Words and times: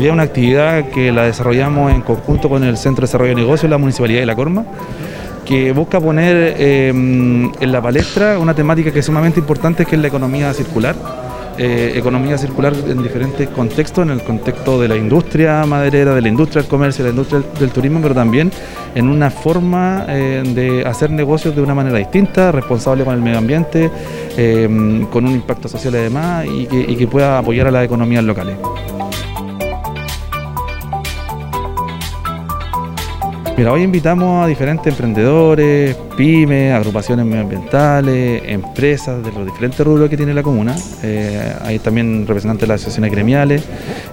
Día 0.00 0.12
una 0.12 0.22
actividad 0.22 0.90
que 0.90 1.10
la 1.10 1.24
desarrollamos 1.24 1.92
en 1.92 2.02
conjunto 2.02 2.48
con 2.48 2.62
el 2.62 2.76
Centro 2.76 3.00
de 3.00 3.08
Desarrollo 3.08 3.30
de 3.30 3.40
Negocios, 3.40 3.68
la 3.68 3.78
Municipalidad 3.78 4.20
de 4.20 4.26
La 4.26 4.36
Corma, 4.36 4.64
que 5.44 5.72
busca 5.72 6.00
poner 6.00 6.54
eh, 6.56 6.88
en 6.90 7.72
la 7.72 7.82
palestra 7.82 8.38
una 8.38 8.54
temática 8.54 8.92
que 8.92 9.00
es 9.00 9.06
sumamente 9.06 9.40
importante, 9.40 9.84
que 9.84 9.96
es 9.96 10.00
la 10.00 10.06
economía 10.06 10.54
circular. 10.54 10.94
Eh, 11.58 11.94
economía 11.96 12.38
circular 12.38 12.72
en 12.86 13.02
diferentes 13.02 13.48
contextos, 13.48 14.04
en 14.04 14.10
el 14.10 14.22
contexto 14.22 14.80
de 14.80 14.86
la 14.86 14.94
industria 14.94 15.66
maderera, 15.66 16.14
de 16.14 16.22
la 16.22 16.28
industria 16.28 16.62
del 16.62 16.70
comercio, 16.70 17.04
de 17.04 17.10
la 17.10 17.16
industria 17.16 17.42
del, 17.58 17.70
turismo, 17.70 17.98
pero 18.00 18.14
también 18.14 18.52
en 18.94 19.08
una 19.08 19.30
forma 19.30 20.06
eh, 20.08 20.44
de 20.46 20.86
hacer 20.86 21.10
negocios 21.10 21.56
de 21.56 21.62
una 21.62 21.74
manera 21.74 21.98
distinta, 21.98 22.52
responsable 22.52 23.02
con 23.02 23.14
el 23.14 23.20
medio 23.20 23.38
ambiente, 23.38 23.90
con 25.10 25.26
un 25.26 25.32
impacto 25.32 25.66
social 25.66 25.96
además 25.96 26.46
y 26.46 26.94
que 26.94 27.08
pueda 27.08 27.38
apoyar 27.38 27.66
a 27.66 27.72
las 27.72 27.84
economías 27.84 28.22
locales. 28.22 28.56
Mira, 33.58 33.72
hoy 33.72 33.82
invitamos 33.82 34.44
a 34.44 34.46
diferentes 34.46 34.86
emprendedores, 34.86 35.96
pymes, 36.16 36.72
agrupaciones 36.72 37.26
medioambientales, 37.26 38.40
empresas 38.46 39.20
de 39.24 39.32
los 39.32 39.44
diferentes 39.46 39.84
rubros 39.84 40.08
que 40.08 40.16
tiene 40.16 40.32
la 40.32 40.44
comuna. 40.44 40.76
Eh, 41.02 41.52
hay 41.62 41.80
también 41.80 42.24
representantes 42.24 42.60
de 42.60 42.66
las 42.68 42.76
asociaciones 42.76 43.10
gremiales, 43.10 43.64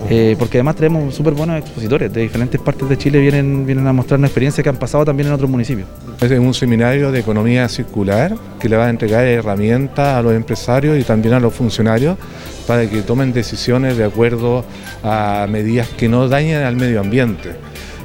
eh, 0.10 0.36
porque 0.40 0.58
además 0.58 0.78
tenemos 0.78 1.14
súper 1.14 1.36
buenos 1.36 1.60
expositores 1.60 2.12
de 2.12 2.22
diferentes 2.22 2.60
partes 2.60 2.90
de 2.90 2.98
Chile, 2.98 3.20
vienen, 3.20 3.68
vienen 3.68 3.86
a 3.86 3.94
mostrarnos 3.94 4.30
experiencias 4.30 4.64
que 4.64 4.70
han 4.70 4.78
pasado 4.78 5.06
también 5.06 5.28
en 5.28 5.34
otros 5.36 5.48
municipios. 5.48 5.88
Es 6.20 6.32
un 6.32 6.56
seminario 6.56 7.12
de 7.12 7.20
economía 7.20 7.70
circular 7.70 8.36
que 8.60 8.68
le 8.68 8.78
va 8.78 8.88
a 8.88 8.90
entregar 8.90 9.26
herramientas 9.26 10.16
a 10.16 10.24
los 10.24 10.34
empresarios 10.34 10.98
y 10.98 11.04
también 11.04 11.36
a 11.36 11.40
los 11.40 11.54
funcionarios 11.54 12.18
para 12.66 12.90
que 12.90 13.04
tomen 13.04 13.32
decisiones 13.32 13.96
de 13.96 14.06
acuerdo 14.06 14.66
a 15.04 15.46
medidas 15.48 15.88
que 15.90 16.10
no 16.10 16.28
dañen 16.28 16.64
al 16.64 16.76
medio 16.76 17.00
ambiente 17.00 17.52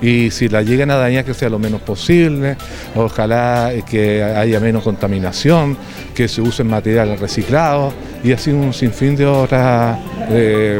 y 0.00 0.30
si 0.30 0.48
la 0.48 0.62
llegan 0.62 0.90
a 0.90 0.96
dañar 0.96 1.24
que 1.24 1.34
sea 1.34 1.48
lo 1.48 1.58
menos 1.58 1.80
posible, 1.82 2.56
ojalá 2.94 3.72
que 3.88 4.22
haya 4.22 4.60
menos 4.60 4.82
contaminación, 4.82 5.76
que 6.14 6.28
se 6.28 6.40
usen 6.40 6.68
materiales 6.68 7.20
reciclados 7.20 7.92
y 8.22 8.32
así 8.32 8.50
un 8.50 8.72
sinfín 8.72 9.16
de 9.16 9.26
otras 9.26 9.98
eh, 10.30 10.78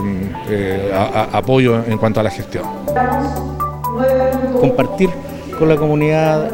eh, 0.49 0.93
apoyo 1.33 1.85
en 1.87 1.99
cuanto 1.99 2.21
a 2.21 2.23
la 2.23 2.31
gestión. 2.31 2.65
Compartir 4.61 5.11
con 5.59 5.69
la 5.69 5.77
comunidad 5.77 6.51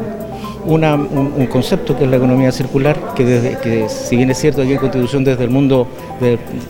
un, 0.67 1.47
concepto 1.47 1.97
que 1.97 2.03
es 2.03 2.09
la 2.09 2.17
economía 2.17 2.51
circular, 2.51 3.13
que, 3.15 3.85
si 3.89 4.15
bien 4.17 4.29
es 4.29 4.37
cierto 4.37 4.61
aquí 4.61 4.73
en 4.73 4.77
Constitución 4.77 5.23
desde 5.23 5.43
el 5.43 5.49
mundo, 5.49 5.87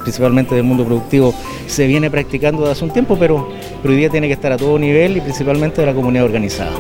principalmente 0.03 0.55
del 0.55 0.63
mundo 0.63 0.85
productivo, 0.85 1.33
se 1.65 1.87
viene 1.87 2.09
practicando 2.09 2.61
desde 2.61 2.73
hace 2.73 2.85
un 2.85 2.91
tiempo, 2.91 3.17
pero 3.19 3.49
hoy 3.83 3.95
día 3.95 4.09
tiene 4.09 4.27
que 4.27 4.33
estar 4.33 4.51
a 4.51 4.57
todo 4.57 4.77
nivel 4.77 5.17
y 5.17 5.21
principalmente 5.21 5.81
de 5.81 5.87
la 5.87 5.93
comunidad 5.93 6.25
organizada. 6.25 6.71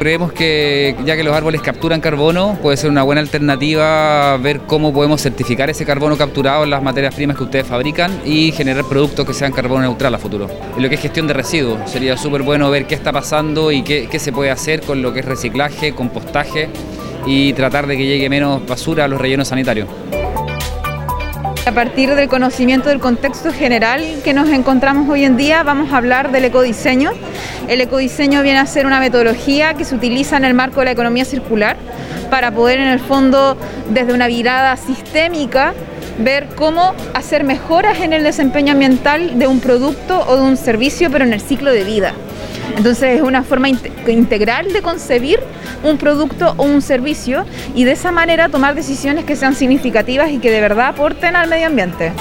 Creemos 0.00 0.32
que 0.32 0.96
ya 1.04 1.14
que 1.14 1.22
los 1.22 1.36
árboles 1.36 1.60
capturan 1.60 2.00
carbono, 2.00 2.58
puede 2.62 2.78
ser 2.78 2.88
una 2.88 3.02
buena 3.02 3.20
alternativa 3.20 4.38
ver 4.38 4.60
cómo 4.60 4.94
podemos 4.94 5.20
certificar 5.20 5.68
ese 5.68 5.84
carbono 5.84 6.16
capturado 6.16 6.64
en 6.64 6.70
las 6.70 6.82
materias 6.82 7.14
primas 7.14 7.36
que 7.36 7.44
ustedes 7.44 7.66
fabrican 7.66 8.10
y 8.24 8.50
generar 8.52 8.86
productos 8.86 9.26
que 9.26 9.34
sean 9.34 9.52
carbono 9.52 9.82
neutral 9.82 10.14
a 10.14 10.18
futuro. 10.18 10.48
En 10.74 10.82
lo 10.82 10.88
que 10.88 10.94
es 10.94 11.02
gestión 11.02 11.26
de 11.26 11.34
residuos, 11.34 11.90
sería 11.90 12.16
súper 12.16 12.40
bueno 12.40 12.70
ver 12.70 12.86
qué 12.86 12.94
está 12.94 13.12
pasando 13.12 13.70
y 13.70 13.82
qué, 13.82 14.08
qué 14.10 14.18
se 14.18 14.32
puede 14.32 14.50
hacer 14.50 14.80
con 14.80 15.02
lo 15.02 15.12
que 15.12 15.20
es 15.20 15.26
reciclaje, 15.26 15.92
compostaje 15.92 16.70
y 17.26 17.52
tratar 17.52 17.86
de 17.86 17.98
que 17.98 18.06
llegue 18.06 18.30
menos 18.30 18.66
basura 18.66 19.04
a 19.04 19.08
los 19.08 19.20
rellenos 19.20 19.48
sanitarios. 19.48 19.86
A 21.66 21.72
partir 21.72 22.14
del 22.14 22.28
conocimiento 22.28 22.88
del 22.88 23.00
contexto 23.00 23.52
general 23.52 24.02
que 24.24 24.32
nos 24.32 24.48
encontramos 24.48 25.08
hoy 25.08 25.24
en 25.24 25.36
día, 25.36 25.62
vamos 25.62 25.92
a 25.92 25.98
hablar 25.98 26.32
del 26.32 26.46
ecodiseño. 26.46 27.12
El 27.68 27.80
ecodiseño 27.82 28.42
viene 28.42 28.58
a 28.58 28.66
ser 28.66 28.86
una 28.86 28.98
metodología 28.98 29.74
que 29.74 29.84
se 29.84 29.94
utiliza 29.94 30.38
en 30.38 30.44
el 30.44 30.54
marco 30.54 30.80
de 30.80 30.86
la 30.86 30.92
economía 30.92 31.24
circular 31.24 31.76
para 32.30 32.50
poder 32.50 32.80
en 32.80 32.88
el 32.88 32.98
fondo, 32.98 33.58
desde 33.90 34.14
una 34.14 34.26
mirada 34.26 34.76
sistémica, 34.76 35.74
ver 36.18 36.48
cómo 36.56 36.94
hacer 37.12 37.44
mejoras 37.44 38.00
en 38.00 38.14
el 38.14 38.24
desempeño 38.24 38.72
ambiental 38.72 39.38
de 39.38 39.46
un 39.46 39.60
producto 39.60 40.24
o 40.26 40.36
de 40.36 40.42
un 40.42 40.56
servicio, 40.56 41.10
pero 41.10 41.24
en 41.24 41.34
el 41.34 41.40
ciclo 41.40 41.72
de 41.72 41.84
vida. 41.84 42.14
Entonces 42.76 43.16
es 43.16 43.22
una 43.22 43.42
forma 43.42 43.68
integral 43.68 44.72
de 44.72 44.82
concebir 44.82 45.40
un 45.82 45.98
producto 45.98 46.54
o 46.56 46.64
un 46.64 46.82
servicio 46.82 47.44
y 47.74 47.84
de 47.84 47.92
esa 47.92 48.12
manera 48.12 48.48
tomar 48.48 48.74
decisiones 48.74 49.24
que 49.24 49.36
sean 49.36 49.54
significativas 49.54 50.30
y 50.30 50.38
que 50.38 50.50
de 50.50 50.60
verdad 50.60 50.88
aporten 50.88 51.36
al 51.36 51.48
medio 51.48 51.66
ambiente. 51.66 52.12